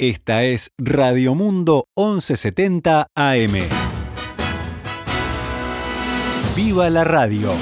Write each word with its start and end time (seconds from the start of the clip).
Esta 0.00 0.44
es 0.44 0.70
Radio 0.78 1.34
Mundo 1.34 1.88
1170 1.96 3.08
AM. 3.16 3.52
¡Viva 6.54 6.88
la 6.88 7.02
radio! 7.02 7.52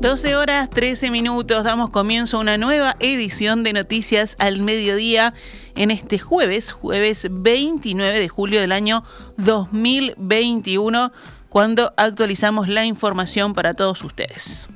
12 0.00 0.36
horas 0.36 0.68
13 0.68 1.10
minutos, 1.10 1.64
damos 1.64 1.88
comienzo 1.88 2.36
a 2.36 2.40
una 2.40 2.58
nueva 2.58 2.94
edición 3.00 3.62
de 3.62 3.72
Noticias 3.72 4.36
al 4.38 4.60
Mediodía 4.60 5.32
en 5.76 5.90
este 5.90 6.18
jueves, 6.18 6.72
jueves 6.72 7.28
29 7.30 8.18
de 8.18 8.28
julio 8.28 8.60
del 8.60 8.72
año 8.72 9.04
2021, 9.36 11.12
cuando 11.48 11.92
actualizamos 11.96 12.68
la 12.68 12.84
información 12.84 13.54
para 13.54 13.74
todos 13.74 14.02
ustedes. 14.02 14.68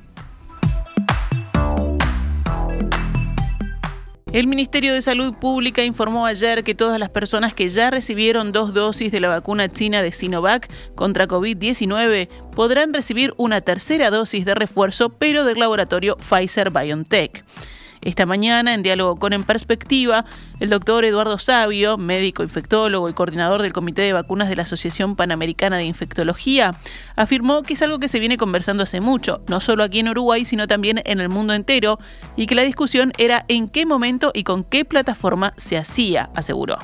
El 4.31 4.45
Ministerio 4.45 4.93
de 4.93 5.01
Salud 5.01 5.33
Pública 5.33 5.83
informó 5.83 6.27
ayer 6.27 6.63
que 6.63 6.75
todas 6.75 6.99
las 6.99 7.09
personas 7.09 7.55
que 7.55 7.67
ya 7.67 7.89
recibieron 7.89 8.51
dos 8.51 8.75
dosis 8.75 9.11
de 9.11 9.19
la 9.19 9.27
vacuna 9.29 9.69
china 9.69 10.03
de 10.03 10.11
Sinovac 10.11 10.71
contra 10.93 11.27
COVID-19 11.27 12.29
podrán 12.55 12.93
recibir 12.93 13.33
una 13.37 13.61
tercera 13.61 14.11
dosis 14.11 14.45
de 14.45 14.53
refuerzo, 14.53 15.09
pero 15.09 15.45
del 15.45 15.57
laboratorio 15.57 16.15
Pfizer 16.17 16.69
BioNTech. 16.69 17.43
Esta 18.01 18.25
mañana, 18.25 18.73
en 18.73 18.81
diálogo 18.81 19.17
con 19.17 19.33
En 19.33 19.43
Perspectiva, 19.43 20.23
el 20.61 20.69
doctor 20.69 21.03
Eduardo 21.03 21.37
Sabio, 21.37 21.97
médico 21.97 22.43
infectólogo 22.43 23.09
y 23.09 23.13
coordinador 23.13 23.61
del 23.61 23.73
Comité 23.73 24.03
de 24.03 24.13
Vacunas 24.13 24.47
de 24.47 24.55
la 24.55 24.63
Asociación 24.63 25.17
Panamericana 25.17 25.75
de 25.75 25.83
Infectología, 25.83 26.79
afirmó 27.17 27.61
que 27.61 27.73
es 27.73 27.81
algo 27.81 27.99
que 27.99 28.07
se 28.07 28.19
viene 28.19 28.37
conversando 28.37 28.83
hace 28.83 29.01
mucho, 29.01 29.41
no 29.49 29.59
solo 29.59 29.83
aquí 29.83 29.99
en 29.99 30.07
Uruguay, 30.07 30.45
sino 30.45 30.65
también 30.65 31.01
en 31.03 31.19
el 31.19 31.27
mundo 31.27 31.53
entero, 31.53 31.99
y 32.37 32.47
que 32.47 32.55
la 32.55 32.63
discusión 32.63 33.11
era 33.17 33.43
en 33.49 33.67
qué 33.67 33.85
momento 33.85 34.31
y 34.33 34.43
con 34.43 34.63
qué 34.63 34.85
plataforma 34.85 35.53
se 35.57 35.77
hacía, 35.77 36.29
aseguró. 36.35 36.77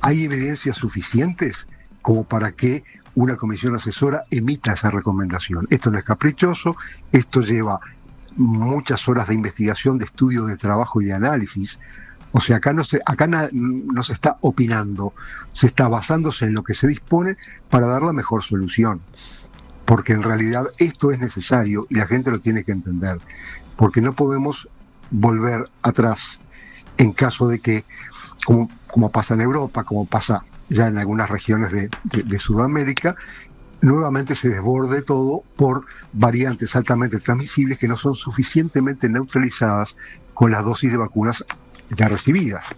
¿Hay 0.00 0.24
evidencias 0.24 0.76
suficientes 0.76 1.68
como 2.02 2.24
para 2.24 2.50
que 2.50 2.82
una 3.14 3.36
comisión 3.36 3.76
asesora 3.76 4.24
emita 4.32 4.72
esa 4.72 4.90
recomendación? 4.90 5.68
Esto 5.70 5.92
no 5.92 5.98
es 5.98 6.04
caprichoso, 6.04 6.76
esto 7.12 7.42
lleva 7.42 7.80
muchas 8.38 9.08
horas 9.08 9.28
de 9.28 9.34
investigación, 9.34 9.98
de 9.98 10.06
estudio, 10.06 10.46
de 10.46 10.56
trabajo 10.56 11.02
y 11.02 11.06
de 11.06 11.12
análisis. 11.12 11.78
O 12.32 12.40
sea, 12.40 12.56
acá 12.56 12.72
no 12.72 12.84
se, 12.84 13.00
acá 13.06 13.26
no 13.26 14.02
se 14.02 14.12
está 14.12 14.36
opinando, 14.40 15.12
se 15.52 15.66
está 15.66 15.88
basándose 15.88 16.46
en 16.46 16.54
lo 16.54 16.62
que 16.62 16.74
se 16.74 16.86
dispone 16.86 17.36
para 17.68 17.86
dar 17.86 18.02
la 18.02 18.12
mejor 18.12 18.44
solución. 18.44 19.00
Porque 19.84 20.12
en 20.12 20.22
realidad 20.22 20.66
esto 20.78 21.10
es 21.10 21.20
necesario 21.20 21.86
y 21.88 21.96
la 21.96 22.06
gente 22.06 22.30
lo 22.30 22.38
tiene 22.38 22.64
que 22.64 22.72
entender. 22.72 23.18
Porque 23.76 24.00
no 24.00 24.14
podemos 24.14 24.68
volver 25.10 25.68
atrás 25.82 26.40
en 26.98 27.12
caso 27.12 27.48
de 27.48 27.60
que, 27.60 27.84
como, 28.44 28.68
como 28.88 29.10
pasa 29.10 29.34
en 29.34 29.40
Europa, 29.40 29.84
como 29.84 30.04
pasa 30.04 30.42
ya 30.68 30.88
en 30.88 30.98
algunas 30.98 31.30
regiones 31.30 31.72
de, 31.72 31.88
de 32.24 32.38
Sudamérica, 32.38 33.14
nuevamente 33.80 34.34
se 34.34 34.48
desborde 34.48 35.02
todo 35.02 35.42
por 35.56 35.84
variantes 36.12 36.74
altamente 36.76 37.18
transmisibles 37.18 37.78
que 37.78 37.88
no 37.88 37.96
son 37.96 38.14
suficientemente 38.14 39.08
neutralizadas 39.08 39.96
con 40.34 40.50
las 40.50 40.64
dosis 40.64 40.92
de 40.92 40.98
vacunas 40.98 41.44
ya 41.96 42.08
recibidas. 42.08 42.76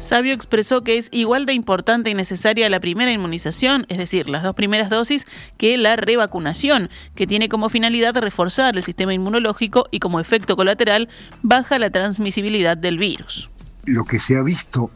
Sabio 0.00 0.32
expresó 0.32 0.82
que 0.82 0.96
es 0.96 1.08
igual 1.12 1.44
de 1.44 1.52
importante 1.52 2.10
y 2.10 2.14
necesaria 2.14 2.70
la 2.70 2.80
primera 2.80 3.12
inmunización, 3.12 3.84
es 3.88 3.98
decir, 3.98 4.28
las 4.28 4.42
dos 4.42 4.54
primeras 4.54 4.88
dosis, 4.88 5.26
que 5.58 5.76
la 5.76 5.94
revacunación, 5.94 6.88
que 7.14 7.26
tiene 7.26 7.48
como 7.48 7.68
finalidad 7.68 8.16
reforzar 8.16 8.76
el 8.76 8.82
sistema 8.82 9.12
inmunológico 9.12 9.86
y 9.90 10.00
como 10.00 10.18
efecto 10.18 10.56
colateral 10.56 11.08
baja 11.42 11.78
la 11.78 11.90
transmisibilidad 11.90 12.76
del 12.76 12.98
virus. 12.98 13.50
Lo 13.84 14.04
que 14.04 14.18
se 14.18 14.36
ha 14.36 14.42
visto 14.42 14.90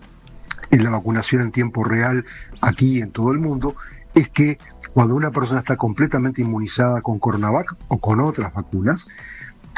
en 0.70 0.84
la 0.84 0.91
vacunación 0.91 1.42
en 1.42 1.50
tiempo 1.50 1.84
real 1.84 2.25
aquí 2.60 3.00
en 3.00 3.10
todo 3.10 3.32
el 3.32 3.38
mundo 3.38 3.76
es 4.14 4.28
que 4.28 4.58
cuando 4.92 5.16
una 5.16 5.32
persona 5.32 5.60
está 5.60 5.76
completamente 5.76 6.42
inmunizada 6.42 7.02
con 7.02 7.19
Coronavac 7.19 7.76
o 7.88 7.98
con 7.98 8.20
otras 8.20 8.52
vacunas, 8.52 9.08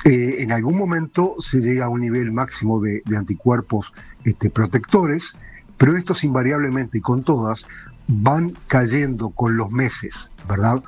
eh, 0.05 0.37
en 0.43 0.53
algún 0.53 0.77
momento 0.77 1.37
se 1.39 1.61
llega 1.61 1.87
a 1.87 1.89
un 1.89 2.01
nivel 2.01 2.33
máximo 2.33 2.81
de, 2.81 3.03
anticuerpos 3.17 3.93
este, 4.25 4.51
protectores, 4.51 5.37
pero 5.79 5.97
estos 5.97 6.23
invariablemente 6.23 6.99
y 6.99 7.01
con 7.01 7.25
todas 7.25 7.67
van 8.07 8.51
cayendo 8.67 9.31
con 9.31 9.57
los 9.57 9.71
meses, 9.71 10.31
¿verdad? 10.49 10.83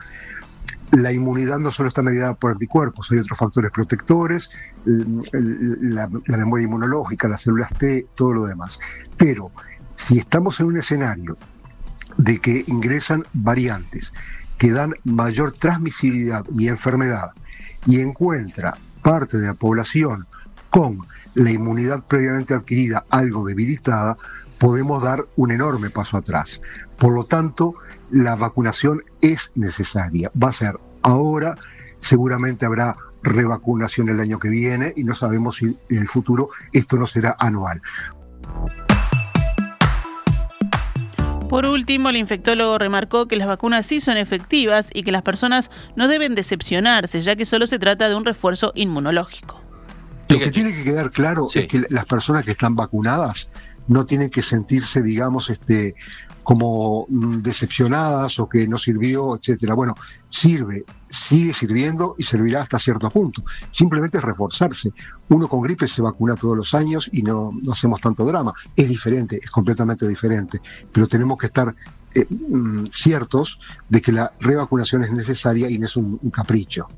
La 0.93 1.13
inmunidad 1.13 1.59
no 1.59 1.73
solo 1.73 1.89
está 1.89 2.03
medida 2.03 2.35
por 2.35 2.53
anticuerpos, 2.53 3.11
hay 3.11 3.19
otros 3.19 3.39
factores 3.39 3.71
protectores, 3.73 4.51
la 4.85 6.09
memoria 6.39 6.65
inmunológica, 6.67 7.29
las 7.29 7.43
células 7.43 7.77
T, 7.77 8.07
todo 8.15 8.33
lo 8.33 8.47
demás. 8.47 8.79
Pero 9.19 9.51
si 9.99 10.17
estamos 10.17 10.61
en 10.61 10.67
un 10.67 10.77
escenario 10.77 11.37
de 12.19 12.39
que 12.39 12.65
ingresan 12.69 13.27
variantes 13.33 14.13
que 14.57 14.71
dan 14.71 14.95
mayor 15.05 15.53
transmisibilidad 15.53 16.45
y 16.57 16.69
enfermedad 16.69 17.33
y 17.85 18.01
encuentra 18.01 18.79
parte 19.03 19.39
de 19.39 19.49
la 19.49 19.55
población 19.55 20.29
con 20.71 21.01
la 21.35 21.51
inmunidad 21.51 22.05
previamente 22.07 22.55
adquirida 22.55 23.07
algo 23.11 23.45
debilitada, 23.45 24.17
podemos 24.59 25.03
dar 25.03 25.27
un 25.35 25.51
enorme 25.51 25.91
paso 25.91 26.17
atrás. 26.17 26.61
Por 26.97 27.13
lo 27.13 27.25
tanto, 27.25 27.75
la 28.11 28.37
vacunación 28.37 29.03
es 29.21 29.53
necesaria. 29.57 30.31
Va 30.41 30.51
a 30.51 30.53
ser 30.53 30.77
ahora, 31.03 31.57
seguramente 31.99 32.67
habrá 32.67 32.97
revacunación 33.25 34.09
el 34.11 34.21
año 34.21 34.39
que 34.39 34.49
viene 34.49 34.93
y 34.95 35.03
no 35.03 35.15
sabemos 35.15 35.57
si 35.57 35.77
en 35.91 35.99
el 35.99 36.09
futuro 36.09 36.51
esto 36.73 36.97
no 36.97 37.07
será 37.09 37.35
anual. 37.39 37.83
Por 41.49 41.65
último, 41.65 42.11
el 42.11 42.17
infectólogo 42.17 42.77
remarcó 42.79 43.27
que 43.27 43.37
las 43.37 43.49
vacunas 43.49 43.87
sí 43.87 44.01
son 44.01 44.19
efectivas 44.19 44.91
y 44.93 45.03
que 45.03 45.13
las 45.13 45.23
personas 45.23 45.71
no 45.97 46.07
deben 46.07 46.35
decepcionarse, 46.35 47.23
ya 47.23 47.37
que 47.37 47.47
solo 47.47 47.67
se 47.67 47.79
trata 47.79 48.09
de 48.09 48.15
un 48.15 48.27
refuerzo 48.27 48.73
inmunológico. 48.75 49.63
Lo 50.29 50.39
que 50.39 50.51
tiene 50.51 50.73
que 50.73 50.85
quedar 50.85 51.11
claro 51.11 51.49
es 51.55 51.67
que 51.67 51.81
las 51.89 52.05
personas 52.05 52.45
que 52.45 52.51
están 52.51 52.77
vacunadas 52.77 53.49
no 53.89 54.05
tienen 54.05 54.31
que 54.31 54.43
sentirse, 54.43 55.03
digamos, 55.03 55.51
este, 55.51 55.95
como 56.43 57.07
mm, 57.09 57.43
decepcionadas 57.43 58.39
o 58.39 58.49
que 58.49 58.67
no 58.69 58.79
sirvió, 58.79 59.37
etcétera. 59.37 59.75
Bueno, 59.75 59.95
sirve, 60.29 60.85
sigue 61.09 61.53
sirviendo 61.53 62.15
y 62.17 62.23
servirá 62.23 62.63
hasta 62.63 62.79
cierto 62.79 63.11
punto. 63.11 63.43
Simplemente 63.71 64.19
es 64.19 64.25
reforzarse. 64.25 64.91
Uno 65.29 65.49
con 65.49 65.61
gripe 65.61 65.89
se 65.89 66.03
vacuna 66.03 66.37
todos 66.37 66.57
los 66.57 66.75
años 66.75 67.11
y 67.13 67.23
no, 67.23 67.53
hacemos 67.71 68.01
tanto 68.01 68.25
drama. 68.25 68.55
Es 68.77 68.89
diferente, 68.89 69.39
es 69.43 69.51
completamente 69.51 70.07
diferente. 70.07 70.61
Pero 70.93 71.07
tenemos 71.07 71.39
que 71.39 71.47
estar 71.47 71.75
eh, 72.15 72.27
mm, 72.31 72.85
ciertos 72.87 73.61
de 73.89 74.01
que 74.01 74.13
la 74.13 74.33
revacunación 74.41 75.03
es 75.03 75.13
necesaria 75.13 75.69
y 75.69 75.79
no 75.79 75.87
es 75.87 75.97
un 75.97 76.19
capricho. 76.31 76.89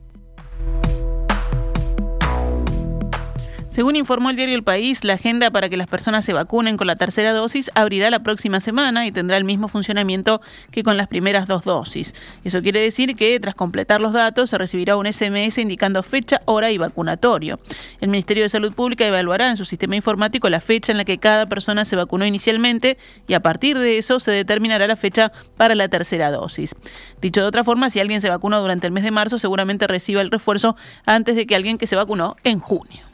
Según 3.80 3.96
informó 3.96 4.28
el 4.28 4.36
diario 4.36 4.54
El 4.56 4.62
País, 4.62 5.04
la 5.04 5.14
agenda 5.14 5.50
para 5.50 5.70
que 5.70 5.78
las 5.78 5.86
personas 5.86 6.26
se 6.26 6.34
vacunen 6.34 6.76
con 6.76 6.86
la 6.86 6.96
tercera 6.96 7.32
dosis 7.32 7.70
abrirá 7.74 8.10
la 8.10 8.22
próxima 8.22 8.60
semana 8.60 9.06
y 9.06 9.10
tendrá 9.10 9.38
el 9.38 9.44
mismo 9.44 9.68
funcionamiento 9.68 10.42
que 10.70 10.82
con 10.82 10.98
las 10.98 11.08
primeras 11.08 11.46
dos 11.48 11.64
dosis. 11.64 12.14
Eso 12.44 12.60
quiere 12.60 12.80
decir 12.80 13.16
que 13.16 13.40
tras 13.40 13.54
completar 13.54 14.02
los 14.02 14.12
datos 14.12 14.50
se 14.50 14.58
recibirá 14.58 14.98
un 14.98 15.10
SMS 15.10 15.56
indicando 15.56 16.02
fecha, 16.02 16.42
hora 16.44 16.70
y 16.70 16.76
vacunatorio. 16.76 17.58
El 18.02 18.10
Ministerio 18.10 18.42
de 18.42 18.50
Salud 18.50 18.74
Pública 18.74 19.06
evaluará 19.06 19.48
en 19.48 19.56
su 19.56 19.64
sistema 19.64 19.96
informático 19.96 20.50
la 20.50 20.60
fecha 20.60 20.92
en 20.92 20.98
la 20.98 21.06
que 21.06 21.16
cada 21.16 21.46
persona 21.46 21.86
se 21.86 21.96
vacunó 21.96 22.26
inicialmente 22.26 22.98
y 23.28 23.32
a 23.32 23.40
partir 23.40 23.78
de 23.78 23.96
eso 23.96 24.20
se 24.20 24.30
determinará 24.30 24.88
la 24.88 24.96
fecha 24.96 25.32
para 25.56 25.74
la 25.74 25.88
tercera 25.88 26.30
dosis. 26.30 26.76
Dicho 27.22 27.40
de 27.40 27.46
otra 27.46 27.64
forma, 27.64 27.88
si 27.88 27.98
alguien 27.98 28.20
se 28.20 28.28
vacunó 28.28 28.60
durante 28.60 28.86
el 28.86 28.92
mes 28.92 29.04
de 29.04 29.10
marzo, 29.10 29.38
seguramente 29.38 29.86
reciba 29.86 30.20
el 30.20 30.30
refuerzo 30.30 30.76
antes 31.06 31.34
de 31.34 31.46
que 31.46 31.56
alguien 31.56 31.78
que 31.78 31.86
se 31.86 31.96
vacunó 31.96 32.36
en 32.44 32.60
junio. 32.60 33.09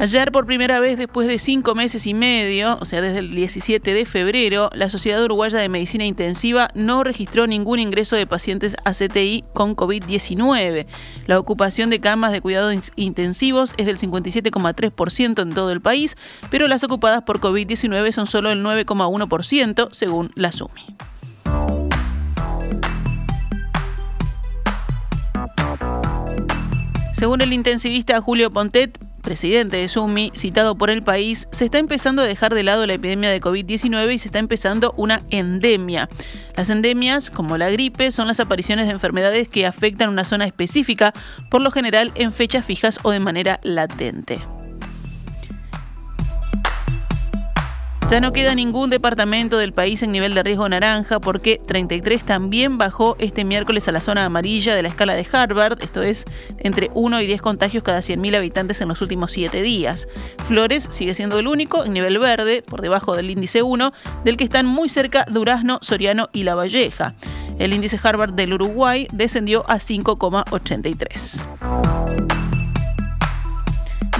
Ayer, 0.00 0.32
por 0.32 0.46
primera 0.46 0.80
vez 0.80 0.96
después 0.96 1.28
de 1.28 1.38
cinco 1.38 1.74
meses 1.74 2.06
y 2.06 2.14
medio, 2.14 2.78
o 2.80 2.86
sea, 2.86 3.02
desde 3.02 3.18
el 3.18 3.32
17 3.32 3.92
de 3.92 4.06
febrero, 4.06 4.70
la 4.72 4.88
Sociedad 4.88 5.22
Uruguaya 5.22 5.58
de 5.58 5.68
Medicina 5.68 6.06
Intensiva 6.06 6.68
no 6.72 7.04
registró 7.04 7.46
ningún 7.46 7.80
ingreso 7.80 8.16
de 8.16 8.26
pacientes 8.26 8.76
a 8.86 8.92
CTI 8.92 9.44
con 9.52 9.76
COVID-19. 9.76 10.86
La 11.26 11.38
ocupación 11.38 11.90
de 11.90 12.00
camas 12.00 12.32
de 12.32 12.40
cuidados 12.40 12.92
intensivos 12.96 13.74
es 13.76 13.84
del 13.84 13.98
57,3% 13.98 15.42
en 15.42 15.50
todo 15.50 15.70
el 15.70 15.82
país, 15.82 16.16
pero 16.50 16.66
las 16.66 16.82
ocupadas 16.82 17.20
por 17.24 17.38
COVID-19 17.38 18.12
son 18.12 18.26
solo 18.26 18.50
el 18.50 18.64
9,1% 18.64 19.90
según 19.92 20.30
la 20.34 20.50
SUMI. 20.50 20.96
Según 27.12 27.42
el 27.42 27.52
intensivista 27.52 28.18
Julio 28.22 28.50
Pontet, 28.50 28.98
presidente 29.30 29.76
de 29.76 29.88
Sumi, 29.88 30.32
citado 30.34 30.74
por 30.74 30.90
el 30.90 31.04
país, 31.04 31.46
se 31.52 31.66
está 31.66 31.78
empezando 31.78 32.20
a 32.20 32.26
dejar 32.26 32.52
de 32.52 32.64
lado 32.64 32.84
la 32.84 32.94
epidemia 32.94 33.30
de 33.30 33.40
COVID-19 33.40 34.12
y 34.12 34.18
se 34.18 34.26
está 34.26 34.40
empezando 34.40 34.92
una 34.96 35.20
endemia. 35.30 36.08
Las 36.56 36.68
endemias, 36.68 37.30
como 37.30 37.56
la 37.56 37.70
gripe, 37.70 38.10
son 38.10 38.26
las 38.26 38.40
apariciones 38.40 38.86
de 38.86 38.92
enfermedades 38.92 39.48
que 39.48 39.66
afectan 39.66 40.08
una 40.08 40.24
zona 40.24 40.46
específica, 40.46 41.12
por 41.48 41.62
lo 41.62 41.70
general 41.70 42.10
en 42.16 42.32
fechas 42.32 42.64
fijas 42.64 42.98
o 43.04 43.12
de 43.12 43.20
manera 43.20 43.60
latente. 43.62 44.42
Ya 48.10 48.20
no 48.20 48.32
queda 48.32 48.56
ningún 48.56 48.90
departamento 48.90 49.56
del 49.56 49.72
país 49.72 50.02
en 50.02 50.10
nivel 50.10 50.34
de 50.34 50.42
riesgo 50.42 50.68
naranja 50.68 51.20
porque 51.20 51.60
33 51.64 52.24
también 52.24 52.76
bajó 52.76 53.14
este 53.20 53.44
miércoles 53.44 53.86
a 53.86 53.92
la 53.92 54.00
zona 54.00 54.24
amarilla 54.24 54.74
de 54.74 54.82
la 54.82 54.88
escala 54.88 55.14
de 55.14 55.24
Harvard, 55.30 55.80
esto 55.80 56.02
es 56.02 56.24
entre 56.58 56.90
1 56.94 57.20
y 57.20 57.28
10 57.28 57.40
contagios 57.40 57.84
cada 57.84 58.00
100.000 58.00 58.36
habitantes 58.36 58.80
en 58.80 58.88
los 58.88 59.00
últimos 59.00 59.30
7 59.30 59.62
días. 59.62 60.08
Flores 60.48 60.88
sigue 60.90 61.14
siendo 61.14 61.38
el 61.38 61.46
único 61.46 61.84
en 61.84 61.92
nivel 61.92 62.18
verde, 62.18 62.64
por 62.66 62.80
debajo 62.80 63.14
del 63.14 63.30
índice 63.30 63.62
1, 63.62 63.92
del 64.24 64.36
que 64.36 64.42
están 64.42 64.66
muy 64.66 64.88
cerca 64.88 65.24
Durazno, 65.30 65.78
Soriano 65.80 66.30
y 66.32 66.42
La 66.42 66.56
Valleja. 66.56 67.14
El 67.60 67.72
índice 67.72 68.00
Harvard 68.02 68.32
del 68.32 68.54
Uruguay 68.54 69.06
descendió 69.12 69.64
a 69.70 69.76
5,83. 69.76 72.39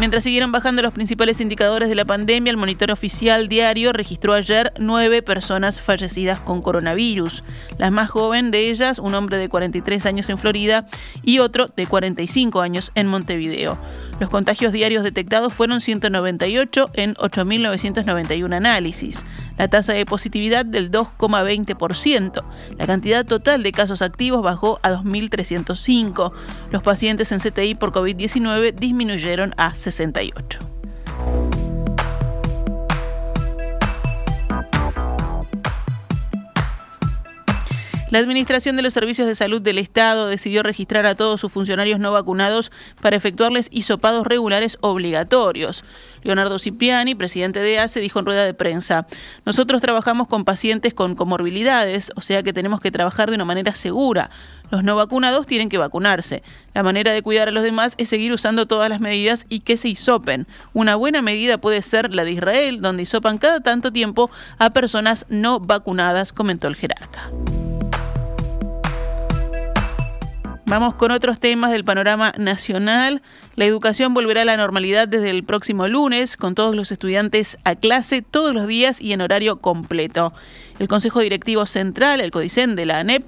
Mientras 0.00 0.24
siguieron 0.24 0.50
bajando 0.50 0.80
los 0.80 0.94
principales 0.94 1.42
indicadores 1.42 1.90
de 1.90 1.94
la 1.94 2.06
pandemia, 2.06 2.50
el 2.50 2.56
monitor 2.56 2.90
oficial 2.90 3.48
diario 3.48 3.92
registró 3.92 4.32
ayer 4.32 4.72
nueve 4.78 5.20
personas 5.20 5.82
fallecidas 5.82 6.40
con 6.40 6.62
coronavirus. 6.62 7.44
La 7.76 7.90
más 7.90 8.08
joven 8.08 8.50
de 8.50 8.70
ellas, 8.70 8.98
un 8.98 9.14
hombre 9.14 9.36
de 9.36 9.50
43 9.50 10.06
años 10.06 10.30
en 10.30 10.38
Florida 10.38 10.86
y 11.22 11.40
otro 11.40 11.68
de 11.68 11.84
45 11.84 12.62
años 12.62 12.92
en 12.94 13.08
Montevideo. 13.08 13.76
Los 14.20 14.30
contagios 14.30 14.72
diarios 14.72 15.04
detectados 15.04 15.52
fueron 15.52 15.82
198 15.82 16.92
en 16.94 17.14
8.991 17.16 18.54
análisis 18.54 19.22
la 19.60 19.68
tasa 19.68 19.92
de 19.92 20.06
positividad 20.06 20.64
del 20.64 20.90
2,20%. 20.90 22.42
La 22.78 22.86
cantidad 22.86 23.26
total 23.26 23.62
de 23.62 23.72
casos 23.72 24.00
activos 24.00 24.42
bajó 24.42 24.80
a 24.82 24.90
2.305. 24.90 26.32
Los 26.70 26.82
pacientes 26.82 27.30
en 27.30 27.40
CTI 27.40 27.74
por 27.74 27.92
COVID-19 27.92 28.72
disminuyeron 28.74 29.52
a 29.58 29.74
68. 29.74 30.79
La 38.10 38.18
Administración 38.18 38.74
de 38.74 38.82
los 38.82 38.92
Servicios 38.92 39.28
de 39.28 39.36
Salud 39.36 39.62
del 39.62 39.78
Estado 39.78 40.26
decidió 40.26 40.64
registrar 40.64 41.06
a 41.06 41.14
todos 41.14 41.40
sus 41.40 41.52
funcionarios 41.52 42.00
no 42.00 42.10
vacunados 42.10 42.72
para 43.00 43.14
efectuarles 43.14 43.68
hisopados 43.70 44.26
regulares 44.26 44.78
obligatorios. 44.80 45.84
Leonardo 46.24 46.58
Cipriani, 46.58 47.14
presidente 47.14 47.60
de 47.60 47.78
ACE, 47.78 48.00
dijo 48.00 48.18
en 48.18 48.26
rueda 48.26 48.44
de 48.44 48.52
prensa, 48.52 49.06
nosotros 49.46 49.80
trabajamos 49.80 50.26
con 50.26 50.44
pacientes 50.44 50.92
con 50.92 51.14
comorbilidades, 51.14 52.10
o 52.16 52.20
sea 52.20 52.42
que 52.42 52.52
tenemos 52.52 52.80
que 52.80 52.90
trabajar 52.90 53.30
de 53.30 53.36
una 53.36 53.44
manera 53.44 53.76
segura. 53.76 54.30
Los 54.72 54.82
no 54.82 54.96
vacunados 54.96 55.46
tienen 55.46 55.68
que 55.68 55.78
vacunarse. 55.78 56.42
La 56.74 56.82
manera 56.82 57.12
de 57.12 57.22
cuidar 57.22 57.46
a 57.46 57.52
los 57.52 57.62
demás 57.62 57.94
es 57.96 58.08
seguir 58.08 58.32
usando 58.32 58.66
todas 58.66 58.88
las 58.88 59.00
medidas 59.00 59.46
y 59.48 59.60
que 59.60 59.76
se 59.76 59.88
hisopen. 59.88 60.48
Una 60.72 60.96
buena 60.96 61.22
medida 61.22 61.58
puede 61.58 61.80
ser 61.80 62.12
la 62.12 62.24
de 62.24 62.32
Israel, 62.32 62.80
donde 62.80 63.04
hisopan 63.04 63.38
cada 63.38 63.60
tanto 63.60 63.92
tiempo 63.92 64.32
a 64.58 64.70
personas 64.70 65.26
no 65.28 65.60
vacunadas, 65.60 66.32
comentó 66.32 66.66
el 66.66 66.74
jerarca. 66.74 67.30
Vamos 70.70 70.94
con 70.94 71.10
otros 71.10 71.40
temas 71.40 71.72
del 71.72 71.84
panorama 71.84 72.32
nacional. 72.38 73.22
La 73.56 73.64
educación 73.64 74.14
volverá 74.14 74.42
a 74.42 74.44
la 74.44 74.56
normalidad 74.56 75.08
desde 75.08 75.30
el 75.30 75.42
próximo 75.42 75.88
lunes, 75.88 76.36
con 76.36 76.54
todos 76.54 76.76
los 76.76 76.92
estudiantes 76.92 77.58
a 77.64 77.74
clase 77.74 78.22
todos 78.22 78.54
los 78.54 78.68
días 78.68 79.00
y 79.00 79.12
en 79.12 79.20
horario 79.20 79.56
completo. 79.56 80.32
El 80.78 80.86
Consejo 80.86 81.18
Directivo 81.18 81.66
Central, 81.66 82.20
el 82.20 82.30
CODICEN 82.30 82.76
de 82.76 82.86
la 82.86 83.00
ANEP, 83.00 83.24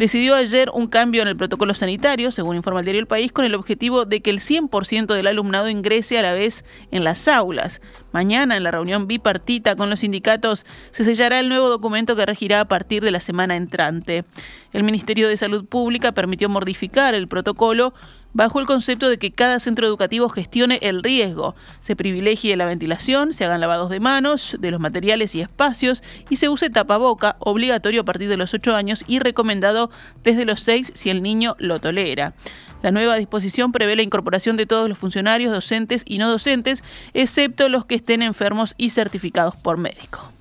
decidió 0.00 0.34
ayer 0.34 0.70
un 0.72 0.86
cambio 0.86 1.20
en 1.20 1.28
el 1.28 1.36
protocolo 1.36 1.74
sanitario, 1.74 2.30
según 2.30 2.56
informa 2.56 2.80
el 2.80 2.86
diario 2.86 3.00
El 3.00 3.06
País, 3.06 3.32
con 3.32 3.44
el 3.44 3.54
objetivo 3.54 4.06
de 4.06 4.22
que 4.22 4.30
el 4.30 4.38
100% 4.38 5.14
del 5.14 5.26
alumnado 5.26 5.68
ingrese 5.68 6.18
a 6.18 6.22
la 6.22 6.32
vez 6.32 6.64
en 6.90 7.04
las 7.04 7.28
aulas. 7.28 7.82
Mañana, 8.10 8.56
en 8.56 8.62
la 8.62 8.70
reunión 8.70 9.06
bipartita 9.06 9.76
con 9.76 9.90
los 9.90 10.00
sindicatos, 10.00 10.64
se 10.90 11.04
sellará 11.04 11.38
el 11.38 11.50
nuevo 11.50 11.68
documento 11.68 12.16
que 12.16 12.24
regirá 12.24 12.60
a 12.60 12.64
partir 12.64 13.02
de 13.02 13.10
la 13.10 13.20
semana 13.20 13.56
entrante. 13.56 14.24
El 14.72 14.84
Ministerio 14.84 15.28
de 15.28 15.36
Salud 15.36 15.66
Pública 15.66 16.12
permitió 16.12 16.48
modificar 16.48 17.14
el 17.14 17.28
protocolo 17.28 17.92
bajo 18.32 18.60
el 18.60 18.66
concepto 18.66 19.08
de 19.08 19.18
que 19.18 19.32
cada 19.32 19.58
centro 19.58 19.86
educativo 19.86 20.28
gestione 20.28 20.78
el 20.82 21.02
riesgo, 21.02 21.54
se 21.80 21.96
privilegie 21.96 22.56
la 22.56 22.66
ventilación, 22.66 23.32
se 23.32 23.44
hagan 23.44 23.60
lavados 23.60 23.90
de 23.90 24.00
manos, 24.00 24.56
de 24.60 24.70
los 24.70 24.80
materiales 24.80 25.34
y 25.34 25.40
espacios 25.40 26.02
y 26.28 26.36
se 26.36 26.48
use 26.48 26.70
tapaboca, 26.70 27.36
obligatorio 27.40 28.02
a 28.02 28.04
partir 28.04 28.28
de 28.28 28.36
los 28.36 28.54
8 28.54 28.74
años 28.74 29.04
y 29.06 29.18
recomendado 29.18 29.90
desde 30.24 30.44
los 30.44 30.60
6 30.60 30.92
si 30.94 31.10
el 31.10 31.22
niño 31.22 31.56
lo 31.58 31.80
tolera. 31.80 32.34
La 32.82 32.90
nueva 32.90 33.16
disposición 33.16 33.72
prevé 33.72 33.94
la 33.94 34.02
incorporación 34.02 34.56
de 34.56 34.66
todos 34.66 34.88
los 34.88 34.96
funcionarios, 34.96 35.52
docentes 35.52 36.02
y 36.06 36.18
no 36.18 36.30
docentes, 36.30 36.82
excepto 37.12 37.68
los 37.68 37.84
que 37.84 37.96
estén 37.96 38.22
enfermos 38.22 38.74
y 38.78 38.90
certificados 38.90 39.54
por 39.54 39.76
médico. 39.76 40.32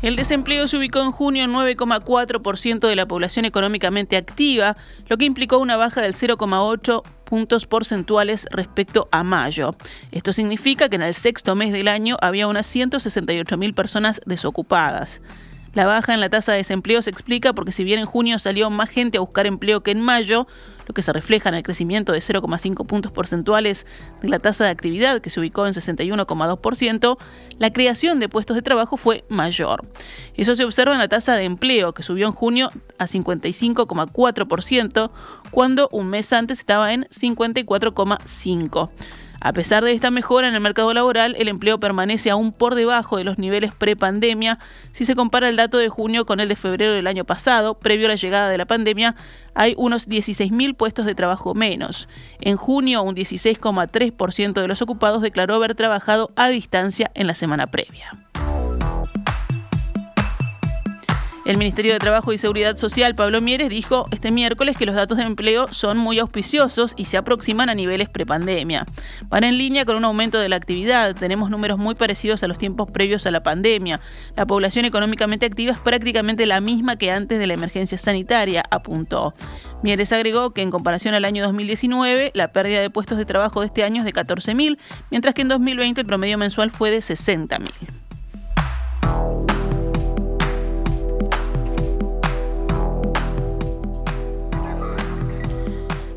El 0.00 0.14
desempleo 0.14 0.68
se 0.68 0.76
ubicó 0.76 1.00
en 1.00 1.10
junio 1.10 1.42
en 1.42 1.52
9,4% 1.52 2.86
de 2.86 2.94
la 2.94 3.06
población 3.06 3.44
económicamente 3.46 4.16
activa, 4.16 4.76
lo 5.08 5.18
que 5.18 5.24
implicó 5.24 5.58
una 5.58 5.76
baja 5.76 6.00
del 6.00 6.14
0,8 6.14 7.02
puntos 7.24 7.66
porcentuales 7.66 8.46
respecto 8.52 9.08
a 9.10 9.24
mayo. 9.24 9.74
Esto 10.12 10.32
significa 10.32 10.88
que 10.88 10.94
en 10.94 11.02
el 11.02 11.14
sexto 11.14 11.56
mes 11.56 11.72
del 11.72 11.88
año 11.88 12.16
había 12.20 12.46
unas 12.46 12.66
168 12.66 13.56
mil 13.56 13.74
personas 13.74 14.20
desocupadas. 14.24 15.20
La 15.74 15.86
baja 15.86 16.14
en 16.14 16.20
la 16.20 16.30
tasa 16.30 16.52
de 16.52 16.58
desempleo 16.58 17.02
se 17.02 17.10
explica 17.10 17.52
porque 17.52 17.72
si 17.72 17.82
bien 17.82 17.98
en 17.98 18.06
junio 18.06 18.38
salió 18.38 18.70
más 18.70 18.90
gente 18.90 19.18
a 19.18 19.20
buscar 19.20 19.46
empleo 19.46 19.82
que 19.82 19.90
en 19.90 20.00
mayo, 20.00 20.46
lo 20.88 20.94
que 20.94 21.02
se 21.02 21.12
refleja 21.12 21.50
en 21.50 21.54
el 21.54 21.62
crecimiento 21.62 22.10
de 22.12 22.18
0,5 22.18 22.84
puntos 22.86 23.12
porcentuales 23.12 23.86
de 24.22 24.28
la 24.28 24.40
tasa 24.40 24.64
de 24.64 24.70
actividad 24.70 25.20
que 25.20 25.30
se 25.30 25.38
ubicó 25.38 25.64
en 25.66 25.74
61,2%, 25.74 27.18
la 27.58 27.72
creación 27.72 28.18
de 28.20 28.28
puestos 28.28 28.56
de 28.56 28.62
trabajo 28.62 28.96
fue 28.96 29.24
mayor. 29.28 29.84
Eso 30.34 30.56
se 30.56 30.64
observa 30.64 30.94
en 30.94 30.98
la 30.98 31.08
tasa 31.08 31.36
de 31.36 31.44
empleo 31.44 31.92
que 31.92 32.02
subió 32.02 32.26
en 32.26 32.32
junio 32.32 32.72
a 32.98 33.06
55,4%, 33.06 35.10
cuando 35.50 35.88
un 35.92 36.08
mes 36.08 36.32
antes 36.32 36.58
estaba 36.58 36.94
en 36.94 37.04
54,5%. 37.04 38.90
A 39.40 39.52
pesar 39.52 39.84
de 39.84 39.92
esta 39.92 40.10
mejora 40.10 40.48
en 40.48 40.54
el 40.54 40.60
mercado 40.60 40.92
laboral, 40.92 41.36
el 41.38 41.46
empleo 41.46 41.78
permanece 41.78 42.30
aún 42.30 42.52
por 42.52 42.74
debajo 42.74 43.16
de 43.16 43.24
los 43.24 43.38
niveles 43.38 43.72
pre-pandemia. 43.72 44.58
Si 44.90 45.04
se 45.04 45.14
compara 45.14 45.48
el 45.48 45.54
dato 45.54 45.78
de 45.78 45.88
junio 45.88 46.26
con 46.26 46.40
el 46.40 46.48
de 46.48 46.56
febrero 46.56 46.92
del 46.92 47.06
año 47.06 47.24
pasado, 47.24 47.74
previo 47.74 48.06
a 48.06 48.08
la 48.08 48.16
llegada 48.16 48.48
de 48.48 48.58
la 48.58 48.66
pandemia, 48.66 49.14
hay 49.54 49.74
unos 49.76 50.08
16.000 50.08 50.76
puestos 50.76 51.06
de 51.06 51.14
trabajo 51.14 51.54
menos. 51.54 52.08
En 52.40 52.56
junio, 52.56 53.02
un 53.02 53.14
16,3% 53.14 54.60
de 54.60 54.68
los 54.68 54.82
ocupados 54.82 55.22
declaró 55.22 55.54
haber 55.54 55.76
trabajado 55.76 56.30
a 56.34 56.48
distancia 56.48 57.10
en 57.14 57.28
la 57.28 57.34
semana 57.36 57.68
previa. 57.68 58.27
El 61.48 61.56
Ministerio 61.56 61.94
de 61.94 61.98
Trabajo 61.98 62.34
y 62.34 62.36
Seguridad 62.36 62.76
Social, 62.76 63.14
Pablo 63.14 63.40
Mieres, 63.40 63.70
dijo 63.70 64.06
este 64.10 64.30
miércoles 64.30 64.76
que 64.76 64.84
los 64.84 64.94
datos 64.94 65.16
de 65.16 65.24
empleo 65.24 65.72
son 65.72 65.96
muy 65.96 66.18
auspiciosos 66.18 66.92
y 66.94 67.06
se 67.06 67.16
aproximan 67.16 67.70
a 67.70 67.74
niveles 67.74 68.10
prepandemia. 68.10 68.84
Van 69.30 69.44
en 69.44 69.56
línea 69.56 69.86
con 69.86 69.96
un 69.96 70.04
aumento 70.04 70.38
de 70.38 70.50
la 70.50 70.56
actividad. 70.56 71.14
Tenemos 71.14 71.48
números 71.48 71.78
muy 71.78 71.94
parecidos 71.94 72.42
a 72.42 72.48
los 72.48 72.58
tiempos 72.58 72.90
previos 72.90 73.24
a 73.24 73.30
la 73.30 73.42
pandemia. 73.42 73.98
La 74.36 74.44
población 74.44 74.84
económicamente 74.84 75.46
activa 75.46 75.72
es 75.72 75.78
prácticamente 75.78 76.44
la 76.44 76.60
misma 76.60 76.96
que 76.96 77.10
antes 77.10 77.38
de 77.38 77.46
la 77.46 77.54
emergencia 77.54 77.96
sanitaria, 77.96 78.62
apuntó. 78.70 79.32
Mieres 79.82 80.12
agregó 80.12 80.50
que 80.50 80.60
en 80.60 80.70
comparación 80.70 81.14
al 81.14 81.24
año 81.24 81.42
2019, 81.44 82.32
la 82.34 82.52
pérdida 82.52 82.80
de 82.80 82.90
puestos 82.90 83.16
de 83.16 83.24
trabajo 83.24 83.60
de 83.60 83.68
este 83.68 83.84
año 83.84 84.02
es 84.02 84.04
de 84.04 84.12
14.000, 84.12 84.76
mientras 85.10 85.34
que 85.34 85.40
en 85.40 85.48
2020 85.48 86.02
el 86.02 86.06
promedio 86.06 86.36
mensual 86.36 86.70
fue 86.70 86.90
de 86.90 86.98
60.000. 86.98 87.97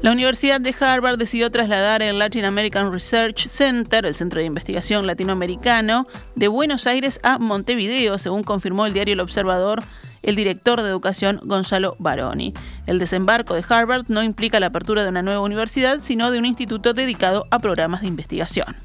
La 0.02 0.12
Universidad 0.12 0.60
de 0.60 0.74
Harvard 0.80 1.20
decidió 1.20 1.52
trasladar 1.52 2.02
el 2.02 2.18
Latin 2.18 2.46
American 2.46 2.92
Research 2.92 3.48
Center, 3.48 4.04
el 4.04 4.16
centro 4.16 4.40
de 4.40 4.48
investigación 4.48 5.06
latinoamericano, 5.06 6.08
de 6.36 6.48
Buenos 6.48 6.88
Aires 6.88 7.20
a 7.22 7.38
Montevideo, 7.38 8.18
según 8.18 8.44
confirmó 8.44 8.88
el 8.88 8.94
diario 8.94 9.14
El 9.14 9.20
Observador 9.20 9.84
el 10.24 10.36
director 10.36 10.82
de 10.82 10.90
educación 10.90 11.40
Gonzalo 11.44 11.96
Baroni. 12.00 12.54
El 12.86 13.00
desembarco 13.00 13.54
de 13.54 13.64
Harvard 13.68 14.06
no 14.08 14.24
implica 14.24 14.60
la 14.60 14.68
apertura 14.68 15.04
de 15.04 15.10
una 15.10 15.22
nueva 15.22 15.42
universidad, 15.42 16.00
sino 16.00 16.32
de 16.32 16.40
un 16.40 16.46
instituto 16.46 16.94
dedicado 16.94 17.48
a 17.52 17.60
programas 17.60 18.02
de 18.02 18.08
investigación. 18.08 18.76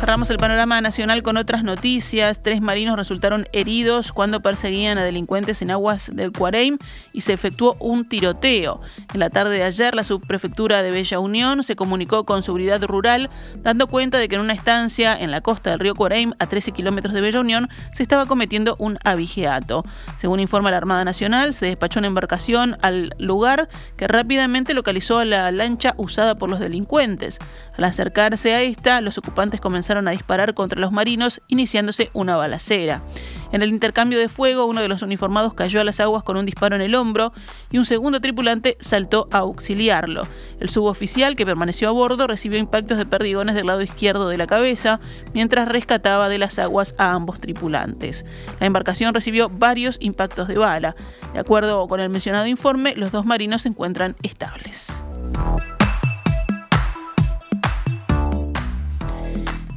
Cerramos 0.00 0.30
el 0.30 0.36
panorama 0.36 0.80
nacional 0.80 1.24
con 1.24 1.36
otras 1.36 1.64
noticias. 1.64 2.40
Tres 2.40 2.60
marinos 2.60 2.96
resultaron 2.96 3.48
heridos 3.52 4.12
cuando 4.12 4.40
perseguían 4.40 4.96
a 4.96 5.02
delincuentes 5.02 5.60
en 5.60 5.72
aguas 5.72 6.14
del 6.14 6.30
Cuareim 6.30 6.78
y 7.12 7.22
se 7.22 7.32
efectuó 7.32 7.76
un 7.80 8.08
tiroteo. 8.08 8.80
En 9.12 9.18
la 9.18 9.28
tarde 9.28 9.56
de 9.56 9.64
ayer, 9.64 9.96
la 9.96 10.04
subprefectura 10.04 10.82
de 10.82 10.92
Bella 10.92 11.18
Unión 11.18 11.64
se 11.64 11.74
comunicó 11.74 12.24
con 12.24 12.44
Seguridad 12.44 12.80
Rural, 12.84 13.28
dando 13.56 13.88
cuenta 13.88 14.18
de 14.18 14.28
que 14.28 14.36
en 14.36 14.42
una 14.42 14.52
estancia 14.52 15.18
en 15.18 15.32
la 15.32 15.40
costa 15.40 15.70
del 15.70 15.80
río 15.80 15.96
Cuareim, 15.96 16.32
a 16.38 16.46
13 16.46 16.70
kilómetros 16.70 17.12
de 17.12 17.20
Bella 17.20 17.40
Unión, 17.40 17.68
se 17.92 18.04
estaba 18.04 18.26
cometiendo 18.26 18.76
un 18.78 18.98
abigeato. 19.02 19.84
Según 20.20 20.38
informa 20.38 20.70
la 20.70 20.76
Armada 20.76 21.04
Nacional, 21.04 21.54
se 21.54 21.66
despachó 21.66 21.98
una 21.98 22.06
embarcación 22.06 22.78
al 22.82 23.16
lugar 23.18 23.68
que 23.96 24.06
rápidamente 24.06 24.74
localizó 24.74 25.18
a 25.18 25.24
la 25.24 25.50
lancha 25.50 25.94
usada 25.96 26.36
por 26.36 26.48
los 26.48 26.60
delincuentes. 26.60 27.40
Al 27.76 27.82
acercarse 27.82 28.54
a 28.54 28.62
esta, 28.62 29.00
los 29.00 29.18
ocupantes 29.18 29.60
comenzaron 29.60 29.87
a 29.96 30.10
disparar 30.10 30.54
contra 30.54 30.80
los 30.80 30.92
marinos, 30.92 31.40
iniciándose 31.48 32.10
una 32.12 32.36
balacera. 32.36 33.02
En 33.50 33.62
el 33.62 33.70
intercambio 33.70 34.18
de 34.18 34.28
fuego, 34.28 34.66
uno 34.66 34.82
de 34.82 34.88
los 34.88 35.00
uniformados 35.00 35.54
cayó 35.54 35.80
a 35.80 35.84
las 35.84 36.00
aguas 36.00 36.22
con 36.22 36.36
un 36.36 36.44
disparo 36.44 36.76
en 36.76 36.82
el 36.82 36.94
hombro 36.94 37.32
y 37.70 37.78
un 37.78 37.86
segundo 37.86 38.20
tripulante 38.20 38.76
saltó 38.78 39.26
a 39.32 39.38
auxiliarlo. 39.38 40.28
El 40.60 40.68
suboficial, 40.68 41.34
que 41.34 41.46
permaneció 41.46 41.88
a 41.88 41.92
bordo, 41.92 42.26
recibió 42.26 42.58
impactos 42.58 42.98
de 42.98 43.06
perdigones 43.06 43.54
del 43.54 43.66
lado 43.66 43.80
izquierdo 43.80 44.28
de 44.28 44.36
la 44.36 44.46
cabeza 44.46 45.00
mientras 45.32 45.68
rescataba 45.68 46.28
de 46.28 46.38
las 46.38 46.58
aguas 46.58 46.94
a 46.98 47.12
ambos 47.12 47.40
tripulantes. 47.40 48.26
La 48.60 48.66
embarcación 48.66 49.14
recibió 49.14 49.48
varios 49.48 49.96
impactos 50.00 50.48
de 50.48 50.58
bala. 50.58 50.94
De 51.32 51.38
acuerdo 51.38 51.88
con 51.88 52.00
el 52.00 52.10
mencionado 52.10 52.46
informe, 52.46 52.94
los 52.96 53.12
dos 53.12 53.24
marinos 53.24 53.62
se 53.62 53.68
encuentran 53.68 54.16
estables. 54.22 55.04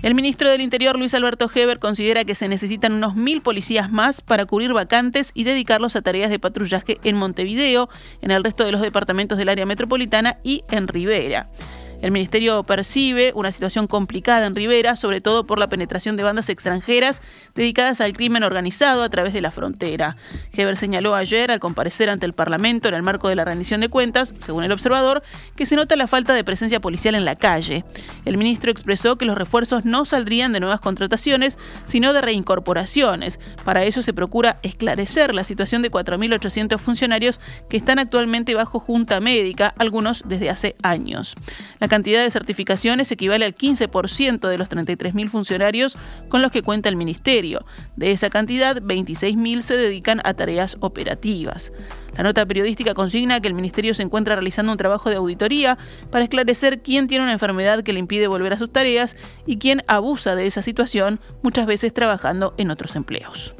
El 0.01 0.15
ministro 0.15 0.49
del 0.49 0.61
Interior, 0.61 0.97
Luis 0.97 1.13
Alberto 1.13 1.49
Heber, 1.53 1.77
considera 1.77 2.23
que 2.23 2.33
se 2.33 2.47
necesitan 2.47 2.93
unos 2.93 3.15
mil 3.15 3.41
policías 3.41 3.91
más 3.91 4.21
para 4.21 4.45
cubrir 4.45 4.73
vacantes 4.73 5.29
y 5.35 5.43
dedicarlos 5.43 5.95
a 5.95 6.01
tareas 6.01 6.31
de 6.31 6.39
patrullaje 6.39 6.97
en 7.03 7.17
Montevideo, 7.17 7.87
en 8.21 8.31
el 8.31 8.43
resto 8.43 8.65
de 8.65 8.71
los 8.71 8.81
departamentos 8.81 9.37
del 9.37 9.49
área 9.49 9.67
metropolitana 9.67 10.39
y 10.43 10.63
en 10.71 10.87
Rivera. 10.87 11.49
El 12.01 12.11
ministerio 12.11 12.63
percibe 12.63 13.31
una 13.35 13.51
situación 13.51 13.85
complicada 13.85 14.47
en 14.47 14.55
Rivera, 14.55 14.95
sobre 14.95 15.21
todo 15.21 15.45
por 15.45 15.59
la 15.59 15.69
penetración 15.69 16.17
de 16.17 16.23
bandas 16.23 16.49
extranjeras 16.49 17.21
dedicadas 17.53 18.01
al 18.01 18.13
crimen 18.13 18.43
organizado 18.43 19.03
a 19.03 19.09
través 19.09 19.33
de 19.33 19.41
la 19.41 19.51
frontera. 19.51 20.17
Heber 20.51 20.77
señaló 20.77 21.13
ayer, 21.13 21.51
al 21.51 21.59
comparecer 21.59 22.09
ante 22.09 22.25
el 22.25 22.33
Parlamento 22.33 22.87
en 22.87 22.95
el 22.95 23.03
marco 23.03 23.29
de 23.29 23.35
la 23.35 23.45
rendición 23.45 23.81
de 23.81 23.89
cuentas, 23.89 24.33
según 24.39 24.63
el 24.63 24.71
observador, 24.71 25.21
que 25.55 25.67
se 25.67 25.75
nota 25.75 25.95
la 25.95 26.07
falta 26.07 26.33
de 26.33 26.43
presencia 26.43 26.79
policial 26.79 27.13
en 27.13 27.23
la 27.23 27.35
calle. 27.35 27.85
El 28.25 28.37
ministro 28.37 28.71
expresó 28.71 29.17
que 29.17 29.25
los 29.25 29.37
refuerzos 29.37 29.85
no 29.85 30.05
saldrían 30.05 30.53
de 30.53 30.59
nuevas 30.59 30.79
contrataciones, 30.79 31.59
sino 31.85 32.13
de 32.13 32.21
reincorporaciones. 32.21 33.39
Para 33.63 33.83
eso 33.83 34.01
se 34.01 34.13
procura 34.13 34.57
esclarecer 34.63 35.35
la 35.35 35.43
situación 35.43 35.83
de 35.83 35.91
4.800 35.91 36.79
funcionarios 36.79 37.39
que 37.69 37.77
están 37.77 37.99
actualmente 37.99 38.55
bajo 38.55 38.79
junta 38.79 39.19
médica, 39.19 39.75
algunos 39.77 40.23
desde 40.25 40.49
hace 40.49 40.75
años. 40.81 41.35
Cantidad 41.91 42.23
de 42.23 42.31
certificaciones 42.31 43.11
equivale 43.11 43.43
al 43.43 43.53
15% 43.53 44.47
de 44.47 44.57
los 44.57 44.69
33.000 44.69 45.29
funcionarios 45.29 45.97
con 46.29 46.41
los 46.41 46.49
que 46.49 46.61
cuenta 46.61 46.87
el 46.87 46.95
Ministerio. 46.95 47.65
De 47.97 48.11
esa 48.11 48.29
cantidad, 48.29 48.77
26.000 48.77 49.61
se 49.61 49.75
dedican 49.75 50.21
a 50.23 50.33
tareas 50.33 50.77
operativas. 50.79 51.73
La 52.15 52.23
nota 52.23 52.45
periodística 52.45 52.93
consigna 52.93 53.41
que 53.41 53.49
el 53.49 53.55
Ministerio 53.55 53.93
se 53.93 54.03
encuentra 54.03 54.35
realizando 54.35 54.71
un 54.71 54.77
trabajo 54.77 55.09
de 55.09 55.17
auditoría 55.17 55.77
para 56.11 56.23
esclarecer 56.23 56.81
quién 56.81 57.07
tiene 57.07 57.25
una 57.25 57.33
enfermedad 57.33 57.83
que 57.83 57.91
le 57.91 57.99
impide 57.99 58.27
volver 58.27 58.53
a 58.53 58.57
sus 58.57 58.71
tareas 58.71 59.17
y 59.45 59.57
quién 59.57 59.83
abusa 59.87 60.35
de 60.35 60.47
esa 60.47 60.61
situación, 60.61 61.19
muchas 61.43 61.65
veces 61.65 61.93
trabajando 61.93 62.53
en 62.57 62.71
otros 62.71 62.95
empleos. 62.95 63.53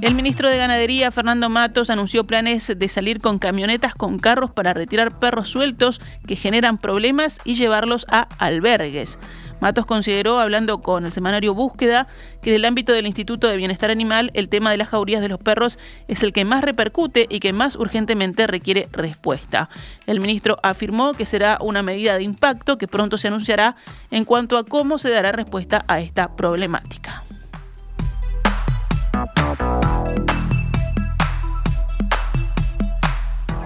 El 0.00 0.14
ministro 0.14 0.48
de 0.48 0.58
Ganadería, 0.58 1.10
Fernando 1.10 1.48
Matos, 1.48 1.90
anunció 1.90 2.24
planes 2.24 2.72
de 2.76 2.88
salir 2.88 3.20
con 3.20 3.40
camionetas 3.40 3.96
con 3.96 4.20
carros 4.20 4.52
para 4.52 4.72
retirar 4.72 5.18
perros 5.18 5.48
sueltos 5.48 6.00
que 6.24 6.36
generan 6.36 6.78
problemas 6.78 7.40
y 7.44 7.56
llevarlos 7.56 8.06
a 8.08 8.28
albergues. 8.38 9.18
Matos 9.60 9.86
consideró, 9.86 10.38
hablando 10.38 10.82
con 10.82 11.04
el 11.04 11.12
semanario 11.12 11.52
Búsqueda, 11.52 12.06
que 12.42 12.50
en 12.50 12.56
el 12.56 12.64
ámbito 12.64 12.92
del 12.92 13.08
Instituto 13.08 13.48
de 13.48 13.56
Bienestar 13.56 13.90
Animal 13.90 14.30
el 14.34 14.48
tema 14.48 14.70
de 14.70 14.76
las 14.76 14.86
jaurías 14.86 15.20
de 15.20 15.28
los 15.28 15.40
perros 15.40 15.80
es 16.06 16.22
el 16.22 16.32
que 16.32 16.44
más 16.44 16.62
repercute 16.62 17.26
y 17.28 17.40
que 17.40 17.52
más 17.52 17.74
urgentemente 17.74 18.46
requiere 18.46 18.86
respuesta. 18.92 19.68
El 20.06 20.20
ministro 20.20 20.58
afirmó 20.62 21.14
que 21.14 21.26
será 21.26 21.58
una 21.60 21.82
medida 21.82 22.16
de 22.16 22.22
impacto 22.22 22.78
que 22.78 22.86
pronto 22.86 23.18
se 23.18 23.26
anunciará 23.26 23.74
en 24.12 24.24
cuanto 24.24 24.58
a 24.58 24.64
cómo 24.64 24.98
se 24.98 25.10
dará 25.10 25.32
respuesta 25.32 25.84
a 25.88 25.98
esta 25.98 26.36
problemática. 26.36 27.24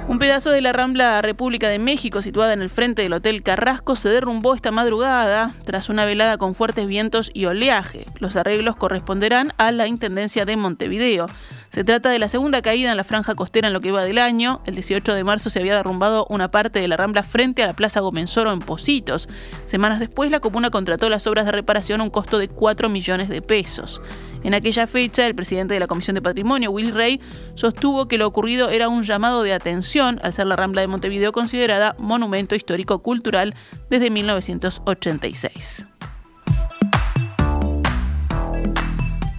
Un 0.09 0.19
pedazo 0.19 0.51
de 0.51 0.61
la 0.61 0.75
Rambla 0.75 1.23
República 1.23 1.71
de 1.71 1.79
México, 1.79 2.21
situada 2.21 2.53
en 2.53 2.61
el 2.61 2.69
frente 2.69 3.01
del 3.01 3.15
Hotel 3.15 3.43
Carrasco, 3.43 3.97
se 3.97 4.11
derrumbó 4.11 4.55
esta 4.55 4.71
madrugada 4.71 5.55
tras 5.65 5.89
una 5.89 6.05
velada 6.05 6.37
con 6.37 6.55
fuertes 6.55 6.87
vientos 6.87 7.31
y 7.33 7.47
oleaje. 7.47 8.05
Los 8.19 8.37
arreglos 8.37 8.77
corresponderán 8.77 9.55
a 9.57 9.73
la 9.73 9.87
Intendencia 9.87 10.45
de 10.45 10.59
Montevideo. 10.59 11.27
Se 11.71 11.83
trata 11.83 12.11
de 12.11 12.19
la 12.19 12.29
segunda 12.29 12.61
caída 12.61 12.91
en 12.91 12.99
la 12.99 13.05
franja 13.05 13.35
costera 13.35 13.69
en 13.69 13.73
lo 13.73 13.81
que 13.81 13.91
va 13.91 14.05
del 14.05 14.19
año. 14.19 14.61
El 14.67 14.75
18 14.75 15.15
de 15.15 15.25
marzo 15.25 15.49
se 15.49 15.61
había 15.61 15.77
derrumbado 15.77 16.27
una 16.29 16.51
parte 16.51 16.81
de 16.81 16.89
la 16.89 16.99
rambla 16.99 17.23
frente 17.23 17.63
a 17.63 17.67
la 17.67 17.73
Plaza 17.73 18.01
Gomenzoro 18.01 18.53
en 18.53 18.59
Positos. 18.59 19.31
Semanas 19.65 19.99
después, 19.99 20.31
la 20.31 20.41
comuna 20.41 20.69
contrató 20.69 21.09
las 21.09 21.27
obras 21.27 21.47
de 21.47 21.53
reparación 21.53 22.03
a 22.03 22.05
un 22.05 22.11
costo 22.11 22.39
de 22.39 22.49
4 22.49 22.91
millones 22.91 23.31
de 23.31 23.41
pesos. 23.41 24.03
En 24.45 24.55
aquella 24.55 24.87
fecha, 24.87 25.27
el 25.27 25.35
presidente 25.35 25.75
de 25.75 25.81
la 25.81 25.87
Comisión 25.87 26.15
de 26.15 26.23
Patrimonio, 26.23 26.73
Will 26.73 26.93
Rey, 26.93 27.21
sostuvo 27.55 28.09
que 28.09 28.19
lo 28.19 28.27
ocurrido 28.27 28.71
era 28.71 28.89
un 28.89 29.05
llamado 29.05 29.43
de 29.43 29.53
atención 29.53 30.19
al 30.23 30.33
ser 30.33 30.47
la 30.47 30.57
Rambla 30.57 30.81
de 30.81 30.89
Montevideo 30.89 31.33
considerada 31.33 31.95
monumento 31.99 32.57
histórico 32.57 33.03
cultural 33.03 33.55
desde 33.89 34.11
1986. 34.11 35.87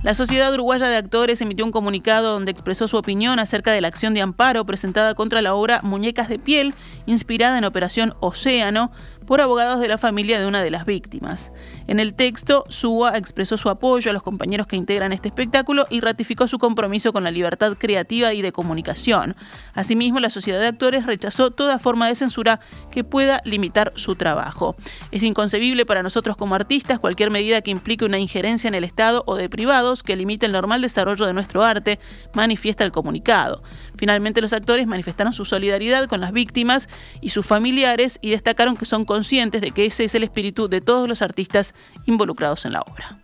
La 0.03 0.13
Sociedad 0.13 0.53
Uruguaya 0.53 0.89
de 0.89 0.97
Actores 0.97 1.39
emitió 1.41 1.63
un 1.63 1.71
comunicado 1.71 2.33
donde 2.33 2.51
expresó 2.51 2.89
su 2.89 2.97
opinión 2.97 3.39
acerca 3.39 3.71
de 3.71 3.79
la 3.79 3.87
acción 3.87 4.13
de 4.13 4.19
amparo 4.19 4.65
presentada 4.65 5.15
contra 5.15 5.41
la 5.41 5.55
obra 5.55 5.79
Muñecas 5.81 6.27
de 6.27 6.39
Piel, 6.39 6.75
inspirada 7.05 7.57
en 7.57 7.63
Operación 7.63 8.13
Océano, 8.19 8.91
por 9.25 9.41
abogados 9.41 9.79
de 9.79 9.87
la 9.87 9.97
familia 9.97 10.39
de 10.39 10.47
una 10.47 10.61
de 10.61 10.71
las 10.71 10.85
víctimas. 10.85 11.51
En 11.87 11.99
el 11.99 12.13
texto, 12.13 12.63
SUA 12.69 13.17
expresó 13.17 13.57
su 13.57 13.69
apoyo 13.69 14.09
a 14.09 14.13
los 14.13 14.23
compañeros 14.23 14.67
que 14.67 14.75
integran 14.75 15.13
este 15.13 15.29
espectáculo 15.29 15.85
y 15.89 15.99
ratificó 15.99 16.47
su 16.47 16.59
compromiso 16.59 17.13
con 17.13 17.23
la 17.23 17.31
libertad 17.31 17.77
creativa 17.77 18.33
y 18.33 18.41
de 18.41 18.51
comunicación. 18.51 19.35
Asimismo, 19.73 20.19
la 20.19 20.29
Sociedad 20.29 20.59
de 20.59 20.67
Actores 20.67 21.05
rechazó 21.05 21.51
toda 21.51 21.79
forma 21.79 22.07
de 22.07 22.15
censura 22.15 22.59
que 22.91 23.03
pueda 23.03 23.41
limitar 23.45 23.93
su 23.95 24.15
trabajo. 24.15 24.75
Es 25.11 25.23
inconcebible 25.23 25.85
para 25.85 26.03
nosotros 26.03 26.35
como 26.35 26.55
artistas 26.55 26.99
cualquier 26.99 27.31
medida 27.31 27.61
que 27.61 27.71
implique 27.71 28.05
una 28.05 28.19
injerencia 28.19 28.67
en 28.67 28.75
el 28.75 28.83
Estado 28.83 29.23
o 29.25 29.35
de 29.35 29.49
privados 29.49 30.03
que 30.03 30.15
limite 30.15 30.45
el 30.45 30.51
normal 30.51 30.81
desarrollo 30.81 31.25
de 31.25 31.33
nuestro 31.33 31.63
arte, 31.63 31.99
manifiesta 32.33 32.83
el 32.83 32.91
comunicado. 32.91 33.63
Finalmente, 33.95 34.41
los 34.41 34.53
actores 34.53 34.87
manifestaron 34.87 35.33
su 35.33 35.45
solidaridad 35.45 36.07
con 36.07 36.21
las 36.21 36.31
víctimas 36.31 36.89
y 37.21 37.29
sus 37.29 37.45
familiares 37.45 38.19
y 38.21 38.31
destacaron 38.31 38.75
que 38.75 38.85
son 38.85 39.05
conscientes 39.13 39.61
de 39.61 39.69
que 39.69 39.85
ese 39.85 40.05
es 40.05 40.15
el 40.15 40.23
espíritu 40.23 40.67
de 40.67 40.81
todos 40.81 41.07
los 41.07 41.21
artistas 41.21 41.75
involucrados 42.07 42.65
en 42.65 42.73
la 42.73 42.81
obra. 42.81 43.19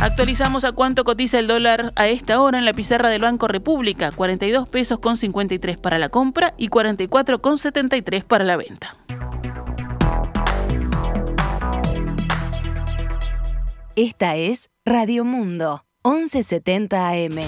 Actualizamos 0.00 0.64
a 0.64 0.72
cuánto 0.72 1.04
cotiza 1.04 1.38
el 1.38 1.46
dólar 1.46 1.92
a 1.94 2.08
esta 2.08 2.40
hora 2.40 2.58
en 2.58 2.64
la 2.64 2.72
pizarra 2.72 3.10
del 3.10 3.22
Banco 3.22 3.46
República, 3.46 4.10
42 4.10 4.68
pesos 4.68 4.98
con 4.98 5.16
53 5.16 5.78
para 5.78 6.00
la 6.00 6.08
compra 6.08 6.54
y 6.58 6.66
44 6.66 7.40
con 7.40 7.58
73 7.58 8.24
para 8.24 8.42
la 8.42 8.56
venta. 8.56 8.96
Esta 13.94 14.34
es 14.34 14.70
Radio 14.84 15.24
Mundo, 15.24 15.84
1170 16.04 17.08
AM. 17.08 17.38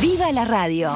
¡Viva 0.00 0.30
la 0.30 0.44
radio! 0.44 0.92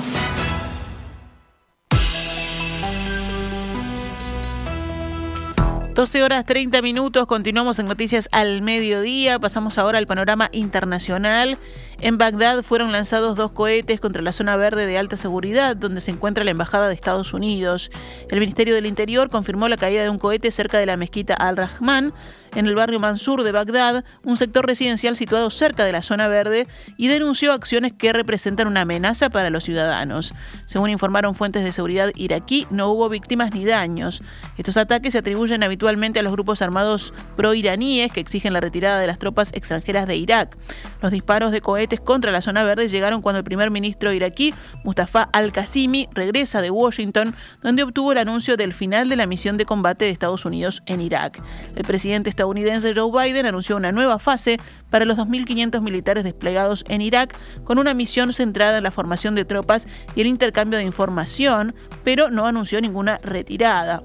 12 5.99 6.23
horas 6.23 6.47
30 6.47 6.81
minutos, 6.81 7.27
continuamos 7.27 7.81
en 7.81 7.87
Noticias 7.87 8.29
al 8.31 8.63
Mediodía, 8.63 9.41
pasamos 9.41 9.79
ahora 9.79 9.99
al 9.99 10.07
panorama 10.07 10.49
internacional. 10.53 11.59
En 12.01 12.17
Bagdad 12.17 12.63
fueron 12.63 12.93
lanzados 12.93 13.35
dos 13.35 13.51
cohetes 13.51 13.99
contra 13.99 14.23
la 14.23 14.33
zona 14.33 14.57
verde 14.57 14.87
de 14.87 14.99
alta 14.99 15.17
seguridad, 15.17 15.75
donde 15.75 16.01
se 16.01 16.13
encuentra 16.13 16.45
la 16.45 16.53
Embajada 16.53 16.87
de 16.87 16.95
Estados 16.95 17.35
Unidos. 17.35 17.91
El 18.31 18.39
Ministerio 18.39 18.77
del 18.77 18.87
Interior 18.87 19.31
confirmó 19.31 19.69
la 19.69 19.77
caída 19.77 20.03
de 20.03 20.09
un 20.09 20.19
cohete 20.19 20.53
cerca 20.53 20.79
de 20.79 20.87
la 20.87 20.97
mezquita 20.97 21.35
Al-Rahman, 21.35 22.13
en 22.55 22.67
el 22.67 22.75
barrio 22.75 22.99
Mansur 22.99 23.43
de 23.43 23.53
Bagdad, 23.53 24.05
un 24.25 24.37
sector 24.37 24.65
residencial 24.65 25.17
situado 25.17 25.51
cerca 25.51 25.85
de 25.85 25.93
la 25.93 26.03
zona 26.03 26.29
verde, 26.29 26.69
y 26.97 27.09
denunció 27.09 27.53
acciones 27.53 27.93
que 27.93 28.13
representan 28.13 28.69
una 28.69 28.83
amenaza 28.83 29.29
para 29.29 29.51
los 29.51 29.65
ciudadanos. 29.65 30.33
Según 30.67 30.91
informaron 30.91 31.35
fuentes 31.35 31.65
de 31.65 31.73
seguridad 31.73 32.11
iraquí, 32.15 32.67
no 32.71 32.91
hubo 32.91 33.09
víctimas 33.09 33.53
ni 33.53 33.65
daños. 33.65 34.23
Estos 34.57 34.77
ataques 34.77 35.13
se 35.13 35.19
atribuyen 35.19 35.65
habitualmente 35.65 36.21
a 36.21 36.23
los 36.23 36.33
grupos 36.33 36.63
armados 36.63 37.13
pro-iraníes 37.37 38.13
que 38.13 38.21
exigen 38.21 38.53
la 38.53 38.61
retirada 38.61 38.99
de 39.01 39.09
las 39.09 39.19
tropas 39.19 39.51
extranjeras 39.53 40.07
de 40.07 40.17
Irak. 40.17 40.57
Los 41.03 41.13
disparos 41.13 41.53
de 41.53 41.61
cohetes 41.61 41.88
contra 41.97 42.31
la 42.31 42.43
zona 42.43 42.65
verde 42.65 42.89
llegaron 42.89 43.23
cuando 43.23 43.39
el 43.39 43.45
primer 43.45 43.71
ministro 43.71 44.13
iraquí, 44.13 44.55
Mustafa 44.85 45.29
al-Qasimi, 45.33 46.09
regresa 46.13 46.61
de 46.61 46.71
Washington, 46.71 47.35
donde 47.63 47.83
obtuvo 47.83 48.13
el 48.13 48.19
anuncio 48.19 48.57
del 48.57 48.75
final 48.75 49.09
de 49.09 49.17
la 49.17 49.27
misión 49.27 49.57
de 49.57 49.65
combate 49.65 50.05
de 50.05 50.11
Estados 50.11 50.45
Unidos 50.45 50.83
en 50.87 51.01
Irak. 51.01 51.43
El 51.75 51.85
presidente 51.85 52.31
estadounidense 52.31 52.95
Joe 52.95 53.11
Biden 53.11 53.47
anunció 53.47 53.77
una 53.77 53.93
nueva 53.93 54.19
fase 54.19 54.59
para 54.91 55.05
los 55.05 55.17
2.500 55.17 55.81
militares 55.81 56.25
desplegados 56.25 56.85
en 56.89 57.01
Irak, 57.03 57.37
con 57.65 57.79
una 57.79 57.95
misión 57.95 58.33
centrada 58.33 58.79
en 58.79 58.85
la 58.85 58.91
formación 58.91 59.35
de 59.35 59.45
tropas 59.45 59.87
y 60.15 60.21
el 60.21 60.27
intercambio 60.27 60.79
de 60.79 60.85
información, 60.85 61.75
pero 62.05 62.31
no 62.31 62.47
anunció 62.47 62.81
ninguna 62.81 63.19
retirada. 63.23 64.03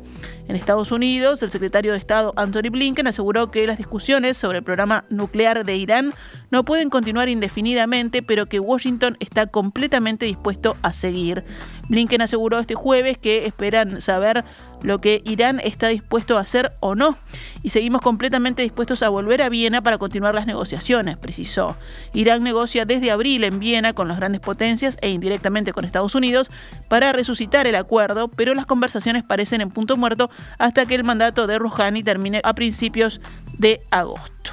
En 0.48 0.58
Estados 0.58 0.92
Unidos, 0.92 1.42
el 1.42 1.52
secretario 1.52 1.94
de 1.94 1.98
Estado 1.98 2.34
Anthony 2.36 2.70
Blinken 2.70 3.08
aseguró 3.08 3.50
que 3.50 3.66
las 3.66 3.78
discusiones 3.78 4.36
sobre 4.36 4.58
el 4.58 4.64
programa 4.64 5.06
nuclear 5.10 5.64
de 5.64 5.78
Irán 5.78 6.14
no 6.52 6.66
pueden 6.66 6.90
continuar 6.90 7.30
indefinidamente, 7.30 8.22
pero 8.22 8.48
que 8.48 8.60
Washington 8.60 9.16
está 9.20 9.48
completamente 9.48 10.26
dispuesto 10.26 10.76
a 10.82 10.92
seguir. 10.92 11.46
Blinken 11.94 12.24
aseguró 12.24 12.58
este 12.58 12.74
jueves 12.74 13.20
que 13.20 13.46
esperan 13.46 14.02
saber 14.02 14.44
lo 14.82 15.00
que 15.00 15.22
Irán 15.26 15.62
está 15.64 15.90
dispuesto 15.90 16.40
a 16.40 16.42
hacer 16.42 16.72
o 16.80 16.96
no, 16.96 17.16
y 17.62 17.70
seguimos 17.70 18.02
completamente 18.02 18.64
dispuestos 18.64 19.04
a 19.04 19.10
volver 19.10 19.44
a 19.44 19.50
Viena 19.50 19.84
para 19.84 20.00
continuar 20.00 20.34
las 20.34 20.48
negociaciones, 20.48 21.18
precisó. 21.18 21.78
Irán 22.14 22.42
negocia 22.42 22.86
desde 22.86 23.12
abril 23.12 23.44
en 23.44 23.60
Viena 23.60 23.94
con 23.94 24.08
las 24.08 24.18
grandes 24.18 24.42
potencias 24.42 24.98
e 25.02 25.10
indirectamente 25.10 25.72
con 25.72 25.86
Estados 25.86 26.16
Unidos 26.16 26.50
para 26.88 27.14
resucitar 27.14 27.68
el 27.68 27.76
acuerdo, 27.76 28.28
pero 28.28 28.56
las 28.56 28.66
conversaciones 28.66 29.24
parecen 29.24 29.62
en 29.62 29.70
punto 29.70 29.96
muerto 29.96 30.32
hasta 30.58 30.88
que 30.88 30.96
el 30.96 31.04
mandato 31.04 31.46
de 31.46 31.60
Rouhani 31.60 32.02
termine 32.02 32.42
a 32.44 32.56
principios 32.56 33.22
de 33.60 33.82
agosto. 33.92 34.52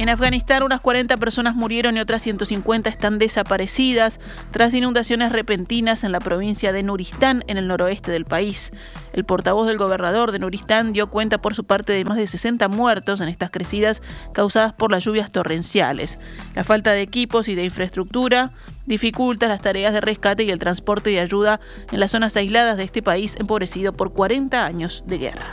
En 0.00 0.08
Afganistán 0.08 0.62
unas 0.62 0.80
40 0.80 1.18
personas 1.18 1.54
murieron 1.54 1.98
y 1.98 2.00
otras 2.00 2.22
150 2.22 2.88
están 2.88 3.18
desaparecidas 3.18 4.18
tras 4.50 4.72
inundaciones 4.72 5.30
repentinas 5.30 6.04
en 6.04 6.12
la 6.12 6.20
provincia 6.20 6.72
de 6.72 6.82
Nuristán, 6.82 7.44
en 7.48 7.58
el 7.58 7.68
noroeste 7.68 8.10
del 8.10 8.24
país. 8.24 8.72
El 9.12 9.26
portavoz 9.26 9.66
del 9.66 9.76
gobernador 9.76 10.32
de 10.32 10.38
Nuristán 10.38 10.94
dio 10.94 11.10
cuenta 11.10 11.42
por 11.42 11.54
su 11.54 11.64
parte 11.64 11.92
de 11.92 12.06
más 12.06 12.16
de 12.16 12.26
60 12.26 12.66
muertos 12.68 13.20
en 13.20 13.28
estas 13.28 13.50
crecidas 13.50 14.00
causadas 14.32 14.72
por 14.72 14.90
las 14.90 15.04
lluvias 15.04 15.32
torrenciales. 15.32 16.18
La 16.54 16.64
falta 16.64 16.92
de 16.92 17.02
equipos 17.02 17.48
y 17.48 17.54
de 17.54 17.64
infraestructura 17.64 18.52
dificulta 18.86 19.48
las 19.48 19.60
tareas 19.60 19.92
de 19.92 20.00
rescate 20.00 20.44
y 20.44 20.50
el 20.50 20.58
transporte 20.58 21.10
de 21.10 21.20
ayuda 21.20 21.60
en 21.92 22.00
las 22.00 22.12
zonas 22.12 22.34
aisladas 22.36 22.78
de 22.78 22.84
este 22.84 23.02
país 23.02 23.36
empobrecido 23.38 23.92
por 23.92 24.14
40 24.14 24.64
años 24.64 25.04
de 25.06 25.18
guerra. 25.18 25.52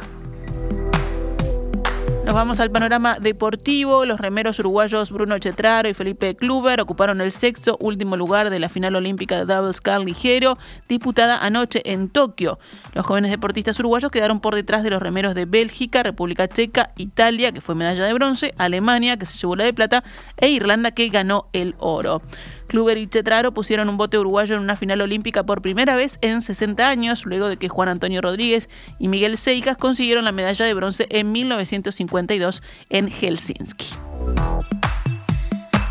Nos 2.27 2.35
vamos 2.35 2.59
al 2.59 2.69
panorama 2.69 3.19
deportivo. 3.21 4.03
Los 4.05 4.19
remeros 4.19 4.59
uruguayos 4.59 5.11
Bruno 5.11 5.39
Chetraro 5.39 5.87
y 5.87 5.93
Felipe 5.93 6.35
Kluber 6.35 6.81
ocuparon 6.81 7.21
el 7.21 7.31
sexto 7.31 7.77
último 7.79 8.17
lugar 8.17 8.49
de 8.49 8.59
la 8.59 8.67
final 8.67 8.97
olímpica 8.97 9.37
de 9.37 9.45
Double 9.45 9.71
Scar 9.71 10.01
ligero 10.01 10.57
disputada 10.89 11.37
anoche 11.37 11.81
en 11.85 12.09
Tokio. 12.09 12.59
Los 12.93 13.05
jóvenes 13.05 13.31
deportistas 13.31 13.79
uruguayos 13.79 14.11
quedaron 14.11 14.41
por 14.41 14.55
detrás 14.55 14.83
de 14.83 14.89
los 14.89 15.01
remeros 15.01 15.35
de 15.35 15.45
Bélgica, 15.45 16.03
República 16.03 16.49
Checa, 16.49 16.91
Italia, 16.97 17.53
que 17.53 17.61
fue 17.61 17.75
medalla 17.75 18.03
de 18.03 18.13
bronce, 18.13 18.53
Alemania, 18.57 19.15
que 19.15 19.25
se 19.25 19.37
llevó 19.37 19.55
la 19.55 19.63
de 19.63 19.71
plata, 19.71 20.03
e 20.35 20.49
Irlanda, 20.49 20.91
que 20.91 21.07
ganó 21.07 21.47
el 21.53 21.75
oro. 21.79 22.21
Kluber 22.67 22.97
y 22.97 23.07
Chetraro 23.07 23.53
pusieron 23.53 23.89
un 23.89 23.97
bote 23.97 24.17
uruguayo 24.17 24.55
en 24.55 24.61
una 24.61 24.75
final 24.75 25.01
olímpica 25.01 25.43
por 25.43 25.61
primera 25.61 25.95
vez 25.95 26.19
en 26.21 26.41
60 26.41 26.87
años, 26.87 27.25
luego 27.25 27.49
de 27.49 27.57
que 27.57 27.69
Juan 27.69 27.89
Antonio 27.89 28.21
Rodríguez 28.21 28.69
y 28.99 29.07
Miguel 29.07 29.37
Seicas 29.37 29.77
consiguieron 29.77 30.25
la 30.25 30.31
medalla 30.31 30.65
de 30.65 30.73
bronce 30.73 31.07
en 31.09 31.31
1952 31.31 32.61
en 32.89 33.09
Helsinki. 33.09 33.87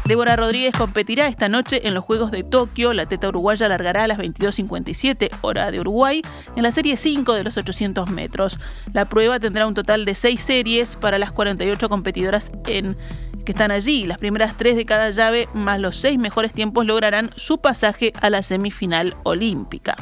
Débora 0.07 0.37
Rodríguez 0.37 0.73
competirá 0.73 1.27
esta 1.27 1.49
noche 1.49 1.89
en 1.89 1.93
los 1.93 2.05
Juegos 2.05 2.31
de 2.31 2.45
Tokio. 2.45 2.93
La 2.93 3.07
teta 3.07 3.29
uruguaya 3.29 3.69
largará 3.69 4.05
a 4.05 4.07
las 4.07 4.19
22.57 4.19 5.31
hora 5.41 5.73
de 5.73 5.81
Uruguay 5.81 6.23
en 6.55 6.63
la 6.63 6.71
serie 6.71 6.97
5 6.97 7.35
de 7.35 7.43
los 7.43 7.57
800 7.57 8.09
metros. 8.13 8.61
La 8.93 9.07
prueba 9.07 9.41
tendrá 9.41 9.67
un 9.67 9.75
total 9.75 10.05
de 10.05 10.15
6 10.15 10.41
series 10.41 10.95
para 10.95 11.19
las 11.19 11.33
48 11.33 11.89
competidoras 11.89 12.53
en 12.69 12.97
que 13.47 13.53
están 13.53 13.71
allí. 13.71 14.05
Las 14.05 14.19
primeras 14.19 14.59
tres 14.59 14.77
de 14.77 14.85
cada 14.85 15.09
llave 15.11 15.49
más 15.55 15.81
los 15.81 15.97
seis 15.97 16.19
mejores 16.19 16.53
tiempos 16.53 16.85
lograrán 16.85 17.31
su 17.37 17.59
pasaje 17.59 18.13
a 18.21 18.29
la 18.29 18.43
semifinal 18.43 19.17
olímpica. 19.23 19.97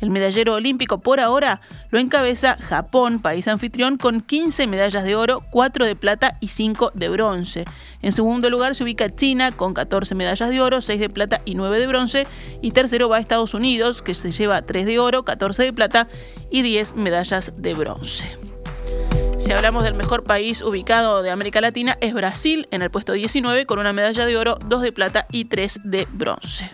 El 0.00 0.10
medallero 0.10 0.54
olímpico 0.54 0.98
por 0.98 1.20
ahora 1.20 1.60
lo 1.90 1.98
encabeza 1.98 2.56
Japón, 2.56 3.20
país 3.20 3.46
anfitrión, 3.48 3.96
con 3.96 4.22
15 4.22 4.66
medallas 4.66 5.04
de 5.04 5.14
oro, 5.14 5.42
4 5.50 5.86
de 5.86 5.94
plata 5.94 6.36
y 6.40 6.48
5 6.48 6.92
de 6.94 7.08
bronce. 7.10 7.64
En 8.02 8.12
segundo 8.12 8.50
lugar 8.50 8.74
se 8.74 8.82
ubica 8.82 9.14
China 9.14 9.52
con 9.52 9.74
14 9.74 10.14
medallas 10.14 10.50
de 10.50 10.60
oro, 10.60 10.80
6 10.80 10.98
de 10.98 11.10
plata 11.10 11.42
y 11.44 11.54
9 11.54 11.78
de 11.78 11.86
bronce. 11.86 12.26
Y 12.62 12.72
tercero 12.72 13.08
va 13.08 13.20
Estados 13.20 13.54
Unidos, 13.54 14.02
que 14.02 14.14
se 14.14 14.32
lleva 14.32 14.62
3 14.62 14.86
de 14.86 14.98
oro, 14.98 15.24
14 15.24 15.62
de 15.62 15.72
plata 15.72 16.08
y 16.50 16.62
10 16.62 16.96
medallas 16.96 17.52
de 17.56 17.74
bronce. 17.74 18.39
Si 19.50 19.54
hablamos 19.54 19.82
del 19.82 19.94
mejor 19.94 20.22
país 20.22 20.62
ubicado 20.62 21.24
de 21.24 21.30
América 21.32 21.60
Latina, 21.60 21.98
es 22.00 22.14
Brasil 22.14 22.68
en 22.70 22.82
el 22.82 22.90
puesto 22.92 23.14
19 23.14 23.66
con 23.66 23.80
una 23.80 23.92
medalla 23.92 24.24
de 24.24 24.36
oro, 24.36 24.56
2 24.64 24.80
de 24.80 24.92
plata 24.92 25.26
y 25.32 25.46
3 25.46 25.80
de 25.82 26.06
bronce. 26.12 26.70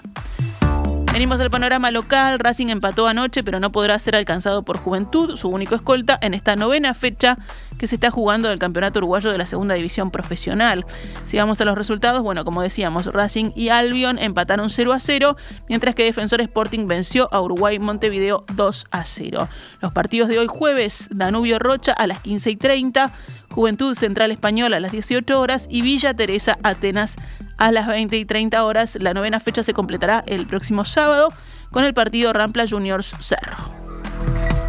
Venimos 1.16 1.40
al 1.40 1.50
panorama 1.50 1.90
local. 1.90 2.38
Racing 2.38 2.66
empató 2.66 3.07
anoche, 3.07 3.42
pero 3.42 3.59
no 3.59 3.72
podrá 3.72 3.98
ser 3.98 4.16
alcanzado 4.16 4.64
por 4.64 4.76
Juventud, 4.76 5.37
su 5.37 5.48
único 5.48 5.74
escolta, 5.74 6.18
en 6.20 6.35
esta 6.35 6.57
novena 6.57 6.92
fecha 6.92 7.38
que 7.79 7.87
se 7.87 7.94
está 7.94 8.11
jugando 8.11 8.50
del 8.50 8.59
Campeonato 8.59 8.98
Uruguayo 8.98 9.33
de 9.33 9.38
la 9.38 9.46
Segunda 9.46 9.74
División 9.76 10.11
Profesional. 10.11 10.85
Si 11.24 11.38
vamos 11.38 11.59
a 11.59 11.64
los 11.64 11.74
resultados, 11.74 12.20
bueno, 12.22 12.44
como 12.44 12.61
decíamos, 12.61 13.07
Racing 13.07 13.52
y 13.55 13.70
Albion 13.70 14.18
empataron 14.18 14.68
0 14.68 14.92
a 14.92 15.00
0, 15.00 15.38
mientras 15.70 15.94
que 15.94 16.05
Defensor 16.05 16.42
Sporting 16.42 16.87
venció 16.87 17.33
a 17.33 17.40
Uruguay 17.40 17.79
Montevideo 17.79 18.44
2 18.52 18.85
a 18.90 19.07
0. 19.07 19.48
Los 19.81 19.92
partidos 19.94 20.29
de 20.29 20.38
hoy 20.38 20.48
jueves, 20.48 21.09
Danubio 21.11 21.59
Rocha 21.59 21.92
a 21.92 22.07
las 22.07 22.20
15 22.20 22.50
y 22.50 22.57
30, 22.57 23.14
Juventud 23.50 23.96
Central 23.96 24.33
Española 24.33 24.76
a 24.76 24.81
las 24.81 24.92
18 24.92 25.40
horas 25.40 25.66
y 25.70 25.81
Villa 25.81 26.12
Teresa 26.12 26.59
Atenas 26.62 27.16
a 27.57 27.73
las 27.73 27.87
20 27.87 28.16
y 28.16 28.25
30 28.25 28.64
horas. 28.64 28.97
La 29.01 29.14
novena 29.14 29.40
fecha 29.40 29.62
se 29.62 29.75
completará 29.75 30.23
el 30.27 30.47
próximo 30.47 30.85
sábado 30.85 31.33
con 31.71 31.85
el 31.85 31.95
partido 31.95 32.33
Rampla 32.33 32.66
Juniors 32.69 33.14
Cerro. 33.21 34.65